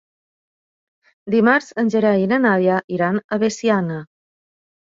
Dimarts 1.35 1.69
en 1.83 1.93
Gerai 1.97 2.25
i 2.25 2.31
na 2.33 2.39
Nàdia 2.47 2.79
iran 2.97 3.23
a 3.37 3.43
Veciana. 3.45 4.01